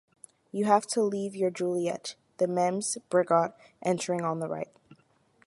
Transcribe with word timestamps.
You 0.51 0.65
have 0.65 0.87
to 0.87 1.03
leave 1.03 1.35
your 1.35 1.51
Juliette” 1.51 2.15
“The 2.37 2.47
Mêmes, 2.47 2.97
Brigot, 3.11 3.51
entering 3.83 4.21
on 4.25 4.39
the 4.39 4.47
right. 4.47 4.75